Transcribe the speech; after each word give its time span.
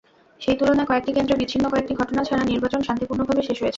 সেই 0.41 0.55
তুলনায় 0.59 0.87
কয়েকটি 0.89 1.11
কেন্দ্রে 1.13 1.39
বিচ্ছিন্ন 1.41 1.65
কয়েকটি 1.69 1.93
ঘটনা 1.95 2.21
ছাড়া 2.23 2.43
নির্বাচন 2.43 2.81
শান্তিপূর্ণভাবে 2.83 3.41
শেষ 3.41 3.57
হয়েছে। 3.57 3.69